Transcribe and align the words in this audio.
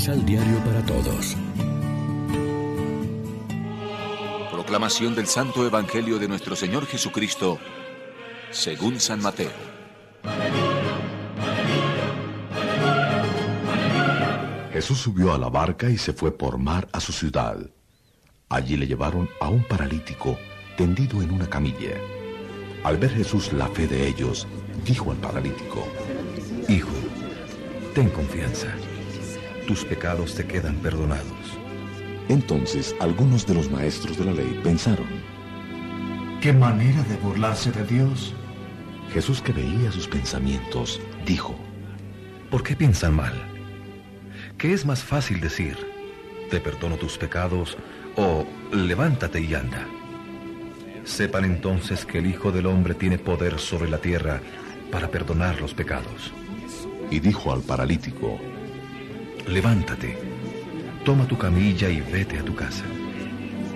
Misal 0.00 0.24
Diario 0.24 0.56
para 0.64 0.82
Todos. 0.86 1.36
Proclamación 4.50 5.14
del 5.14 5.26
Santo 5.26 5.66
Evangelio 5.66 6.18
de 6.18 6.26
nuestro 6.26 6.56
Señor 6.56 6.86
Jesucristo, 6.86 7.58
según 8.50 8.98
San 8.98 9.20
Mateo. 9.20 9.50
Jesús 14.72 14.96
subió 14.96 15.34
a 15.34 15.38
la 15.38 15.50
barca 15.50 15.90
y 15.90 15.98
se 15.98 16.14
fue 16.14 16.32
por 16.32 16.56
mar 16.56 16.88
a 16.92 17.00
su 17.00 17.12
ciudad. 17.12 17.58
Allí 18.48 18.78
le 18.78 18.86
llevaron 18.86 19.28
a 19.38 19.50
un 19.50 19.64
paralítico 19.64 20.38
tendido 20.78 21.20
en 21.20 21.30
una 21.30 21.46
camilla. 21.50 22.00
Al 22.84 22.96
ver 22.96 23.10
Jesús 23.10 23.52
la 23.52 23.68
fe 23.68 23.86
de 23.86 24.08
ellos, 24.08 24.48
dijo 24.82 25.10
al 25.10 25.18
paralítico, 25.18 25.86
Hijo, 26.70 26.88
ten 27.94 28.08
confianza, 28.08 28.74
tus 29.70 29.84
pecados 29.84 30.34
te 30.34 30.44
quedan 30.44 30.74
perdonados. 30.78 31.56
Entonces 32.28 32.92
algunos 32.98 33.46
de 33.46 33.54
los 33.54 33.70
maestros 33.70 34.18
de 34.18 34.24
la 34.24 34.32
ley 34.32 34.60
pensaron, 34.64 35.06
¿Qué 36.40 36.52
manera 36.52 37.00
de 37.04 37.16
burlarse 37.18 37.70
de 37.70 37.84
Dios? 37.84 38.34
Jesús 39.12 39.40
que 39.40 39.52
veía 39.52 39.92
sus 39.92 40.08
pensamientos, 40.08 41.00
dijo, 41.24 41.54
¿Por 42.50 42.64
qué 42.64 42.74
piensan 42.74 43.14
mal? 43.14 43.32
¿Qué 44.58 44.72
es 44.72 44.84
más 44.84 45.04
fácil 45.04 45.40
decir? 45.40 45.78
Te 46.50 46.58
perdono 46.58 46.96
tus 46.96 47.16
pecados 47.16 47.78
o 48.16 48.44
levántate 48.72 49.40
y 49.40 49.54
anda. 49.54 49.86
Sepan 51.04 51.44
entonces 51.44 52.04
que 52.04 52.18
el 52.18 52.26
Hijo 52.26 52.50
del 52.50 52.66
Hombre 52.66 52.94
tiene 52.94 53.18
poder 53.18 53.60
sobre 53.60 53.88
la 53.88 53.98
tierra 53.98 54.40
para 54.90 55.12
perdonar 55.12 55.60
los 55.60 55.74
pecados. 55.74 56.32
Y 57.08 57.20
dijo 57.20 57.52
al 57.52 57.60
paralítico, 57.60 58.40
Levántate, 59.50 60.16
toma 61.04 61.26
tu 61.26 61.36
camilla 61.36 61.88
y 61.88 62.00
vete 62.00 62.38
a 62.38 62.44
tu 62.44 62.54
casa. 62.54 62.84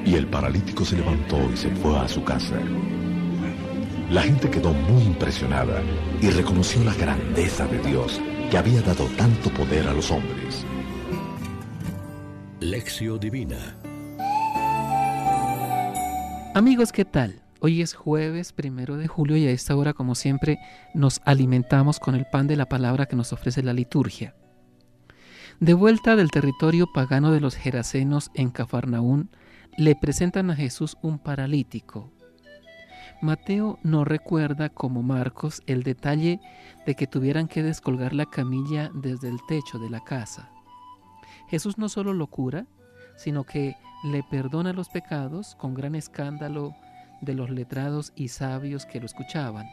Y 0.07 0.15
el 0.15 0.29
paralítico 0.29 0.85
se 0.85 0.95
levantó 0.95 1.51
y 1.53 1.57
se 1.57 1.69
fue 1.69 1.99
a 1.99 2.07
su 2.07 2.23
casa. 2.23 2.55
La 4.09 4.23
gente 4.23 4.49
quedó 4.49 4.73
muy 4.73 5.03
impresionada 5.03 5.83
y 6.21 6.31
reconoció 6.31 6.85
la 6.85 6.95
grandeza 6.95 7.67
de 7.67 7.81
Dios 7.81 8.21
que 8.53 8.57
había 8.57 8.83
dado 8.83 9.07
tanto 9.17 9.51
poder 9.51 9.89
a 9.89 9.95
los 9.95 10.13
hombres. 10.13 10.65
Lección 12.61 13.19
Divina. 13.19 13.77
Amigos, 16.55 16.93
¿qué 16.93 17.05
tal? 17.05 17.43
Hoy 17.59 17.83
es 17.83 17.95
jueves 17.95 18.53
primero 18.53 18.97
de 18.97 19.09
julio 19.09 19.37
y 19.37 19.49
a 19.49 19.51
esta 19.51 19.75
hora, 19.75 19.93
como 19.93 20.15
siempre, 20.15 20.61
nos 20.95 21.21
alimentamos 21.25 21.99
con 21.99 22.15
el 22.15 22.27
pan 22.27 22.47
de 22.47 22.55
la 22.55 22.69
palabra 22.69 23.07
que 23.07 23.17
nos 23.17 23.33
ofrece 23.33 23.65
la 23.65 23.73
liturgia. 23.73 24.37
De 25.61 25.73
vuelta 25.73 26.17
del 26.17 26.33
territorio 26.33 26.89
pagano 26.93 27.31
de 27.31 27.41
los 27.41 27.55
Gerasenos 27.55 28.33
en 28.35 28.51
Cafarnaún, 28.51 29.31
le 29.77 29.95
presentan 29.95 30.51
a 30.51 30.57
Jesús 30.57 30.97
un 31.01 31.19
paralítico. 31.19 32.11
Mateo 33.23 33.79
no 33.85 34.05
recuerda, 34.05 34.69
como 34.69 35.03
Marcos, 35.03 35.63
el 35.67 35.85
detalle 35.85 36.41
de 36.87 36.97
que 36.97 37.07
tuvieran 37.07 37.47
que 37.47 37.63
descolgar 37.63 38.15
la 38.15 38.27
camilla 38.27 38.91
desde 38.95 39.29
el 39.29 39.39
techo 39.47 39.79
de 39.79 39.91
la 39.91 40.01
casa. 40.01 40.51
Jesús 41.49 41.79
no 41.79 41.89
solo 41.89 42.13
lo 42.13 42.27
cura, 42.27 42.67
sino 43.17 43.45
que 43.45 43.77
le 44.03 44.25
perdona 44.25 44.73
los 44.73 44.89
pecados 44.89 45.55
con 45.55 45.73
gran 45.73 45.95
escándalo 45.95 46.75
de 47.21 47.35
los 47.35 47.49
letrados 47.49 48.13
y 48.17 48.29
sabios 48.29 48.87
que 48.87 48.99
lo 48.99 49.07
escuchaban. 49.07 49.67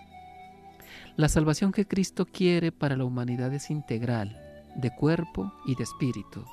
La 1.16 1.28
salvación 1.28 1.72
que 1.72 1.88
Cristo 1.88 2.28
quiere 2.28 2.72
para 2.72 2.96
la 2.96 3.04
humanidad 3.04 3.52
es 3.54 3.72
integral, 3.72 4.51
de 4.76 4.94
cuerpo 4.96 5.52
y 5.66 5.76
de 5.76 5.84
espíritu. 5.84 6.46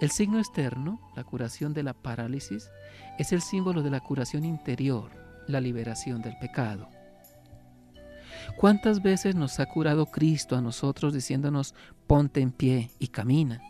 El 0.00 0.10
signo 0.10 0.38
externo, 0.38 1.00
la 1.14 1.24
curación 1.24 1.74
de 1.74 1.82
la 1.82 1.94
parálisis, 1.94 2.70
es 3.18 3.32
el 3.32 3.40
símbolo 3.40 3.82
de 3.82 3.90
la 3.90 4.00
curación 4.00 4.44
interior, 4.44 5.10
la 5.46 5.60
liberación 5.60 6.22
del 6.22 6.36
pecado. 6.38 6.88
¿Cuántas 8.56 9.02
veces 9.02 9.34
nos 9.34 9.60
ha 9.60 9.66
curado 9.66 10.06
Cristo 10.06 10.56
a 10.56 10.60
nosotros 10.60 11.14
diciéndonos 11.14 11.74
ponte 12.06 12.40
en 12.40 12.50
pie 12.50 12.90
y 12.98 13.08
camina? 13.08 13.60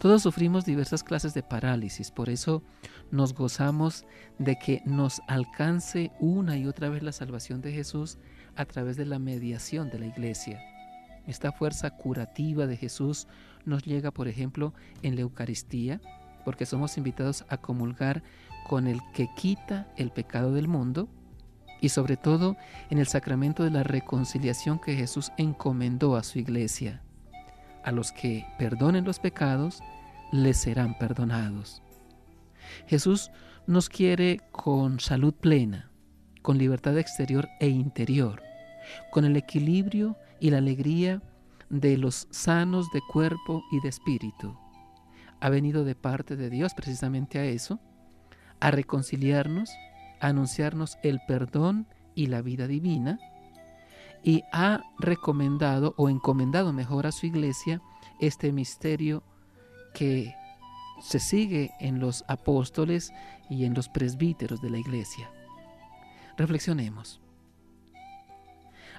Todos 0.00 0.22
sufrimos 0.22 0.64
diversas 0.64 1.02
clases 1.02 1.32
de 1.32 1.42
parálisis, 1.42 2.10
por 2.10 2.28
eso 2.28 2.62
nos 3.10 3.34
gozamos 3.34 4.04
de 4.38 4.58
que 4.58 4.82
nos 4.84 5.22
alcance 5.28 6.10
una 6.20 6.56
y 6.56 6.66
otra 6.66 6.88
vez 6.88 7.02
la 7.02 7.12
salvación 7.12 7.62
de 7.62 7.72
Jesús 7.72 8.18
a 8.56 8.64
través 8.64 8.96
de 8.96 9.06
la 9.06 9.18
mediación 9.18 9.88
de 9.90 9.98
la 10.00 10.06
iglesia. 10.06 10.60
Esta 11.26 11.52
fuerza 11.52 11.90
curativa 11.90 12.66
de 12.66 12.76
Jesús 12.76 13.26
nos 13.64 13.84
llega, 13.84 14.10
por 14.10 14.28
ejemplo, 14.28 14.72
en 15.02 15.16
la 15.16 15.22
Eucaristía, 15.22 16.00
porque 16.44 16.66
somos 16.66 16.96
invitados 16.96 17.44
a 17.48 17.56
comulgar 17.56 18.22
con 18.68 18.86
el 18.86 19.00
que 19.12 19.28
quita 19.36 19.92
el 19.96 20.10
pecado 20.10 20.52
del 20.52 20.68
mundo 20.68 21.08
y 21.80 21.88
sobre 21.88 22.16
todo 22.16 22.56
en 22.90 22.98
el 22.98 23.06
sacramento 23.06 23.64
de 23.64 23.70
la 23.70 23.82
reconciliación 23.82 24.78
que 24.78 24.94
Jesús 24.94 25.32
encomendó 25.36 26.16
a 26.16 26.22
su 26.22 26.38
iglesia. 26.38 27.02
A 27.84 27.92
los 27.92 28.12
que 28.12 28.46
perdonen 28.58 29.04
los 29.04 29.18
pecados, 29.18 29.82
les 30.32 30.56
serán 30.56 30.98
perdonados. 30.98 31.82
Jesús 32.86 33.30
nos 33.66 33.88
quiere 33.88 34.40
con 34.52 35.00
salud 35.00 35.34
plena, 35.34 35.90
con 36.42 36.58
libertad 36.58 36.98
exterior 36.98 37.48
e 37.60 37.68
interior, 37.68 38.42
con 39.10 39.24
el 39.24 39.36
equilibrio 39.36 40.16
y 40.40 40.50
la 40.50 40.58
alegría 40.58 41.22
de 41.68 41.96
los 41.96 42.28
sanos 42.30 42.90
de 42.92 43.00
cuerpo 43.12 43.62
y 43.72 43.80
de 43.80 43.88
espíritu. 43.88 44.56
Ha 45.40 45.48
venido 45.48 45.84
de 45.84 45.94
parte 45.94 46.36
de 46.36 46.50
Dios 46.50 46.74
precisamente 46.74 47.38
a 47.38 47.44
eso, 47.44 47.80
a 48.60 48.70
reconciliarnos, 48.70 49.70
a 50.20 50.28
anunciarnos 50.28 50.98
el 51.02 51.20
perdón 51.26 51.86
y 52.14 52.26
la 52.26 52.42
vida 52.42 52.66
divina, 52.66 53.18
y 54.22 54.42
ha 54.52 54.82
recomendado 54.98 55.94
o 55.96 56.08
encomendado 56.08 56.72
mejor 56.72 57.06
a 57.06 57.12
su 57.12 57.26
iglesia 57.26 57.80
este 58.18 58.50
misterio 58.50 59.22
que 59.94 60.34
se 61.00 61.20
sigue 61.20 61.70
en 61.80 62.00
los 62.00 62.24
apóstoles 62.26 63.12
y 63.50 63.64
en 63.64 63.74
los 63.74 63.88
presbíteros 63.88 64.60
de 64.60 64.70
la 64.70 64.78
iglesia. 64.78 65.30
Reflexionemos. 66.36 67.20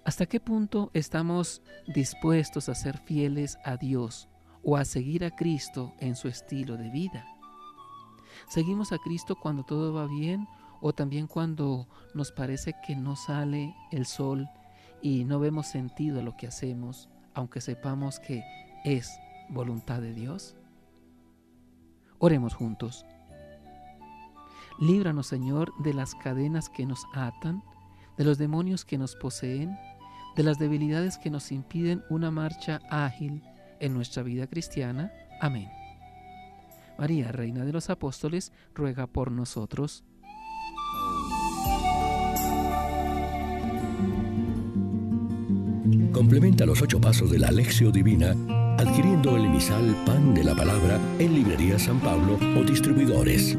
¿Hasta 0.08 0.26
qué 0.26 0.40
punto 0.40 0.90
estamos 0.94 1.62
dispuestos 1.86 2.70
a 2.70 2.76
ser 2.76 2.98
fieles 2.98 3.58
a 3.66 3.76
Dios 3.76 4.30
o 4.64 4.78
a 4.78 4.86
seguir 4.86 5.26
a 5.26 5.32
Cristo 5.32 5.96
en 6.00 6.16
su 6.16 6.30
estilo 6.30 6.78
de 6.78 6.90
vida? 6.90 7.26
¿Seguimos 8.48 8.94
a 8.94 9.00
Cristo 9.00 9.36
cuando 9.36 9.64
todo 9.64 9.94
va 9.94 10.08
bien 10.08 10.48
o 10.80 10.94
también 10.94 11.28
cuando 11.28 11.90
nos 12.14 12.32
parece 12.32 12.74
que 12.88 12.96
no 12.96 13.18
sale 13.18 13.76
el 13.92 14.06
sol 14.06 14.48
y 15.02 15.26
no 15.26 15.42
vemos 15.42 15.68
sentido 15.68 16.22
a 16.22 16.24
lo 16.24 16.38
que 16.38 16.48
hacemos, 16.48 17.10
aunque 17.34 17.60
sepamos 17.60 18.22
que 18.22 18.46
es 18.86 19.12
voluntad 19.50 20.00
de 20.00 20.14
Dios? 20.14 20.56
Oremos 22.18 22.56
juntos. 22.56 23.06
Líbranos, 24.80 25.28
Señor, 25.28 25.74
de 25.80 25.94
las 25.94 26.16
cadenas 26.16 26.70
que 26.70 26.86
nos 26.86 27.04
atan, 27.14 27.62
de 28.18 28.24
los 28.24 28.38
demonios 28.38 28.86
que 28.86 28.98
nos 28.98 29.14
poseen, 29.18 29.78
de 30.38 30.44
las 30.44 30.60
debilidades 30.60 31.18
que 31.18 31.32
nos 31.32 31.52
impiden 31.52 32.04
una 32.10 32.30
marcha 32.30 32.80
ágil 32.90 33.42
en 33.80 33.94
nuestra 33.94 34.22
vida 34.22 34.46
cristiana. 34.46 35.12
Amén. 35.42 35.70
María, 36.98 37.32
Reina 37.32 37.66
de 37.66 37.74
los 37.74 37.90
Apóstoles, 37.90 38.54
ruega 38.74 39.08
por 39.08 39.32
nosotros. 39.32 40.04
Complementa 46.12 46.66
los 46.66 46.82
ocho 46.82 47.02
pasos 47.02 47.30
de 47.32 47.40
la 47.40 47.48
Alexio 47.48 47.92
Divina 47.92 48.36
adquiriendo 48.78 49.36
el 49.36 49.46
emisal 49.46 49.96
Pan 50.06 50.34
de 50.36 50.44
la 50.44 50.56
Palabra 50.56 51.00
en 51.18 51.34
Librería 51.34 51.80
San 51.80 52.00
Pablo 52.00 52.38
o 52.60 52.64
distribuidores. 52.64 53.58